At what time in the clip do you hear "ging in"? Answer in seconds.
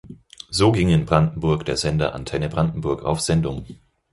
0.71-1.05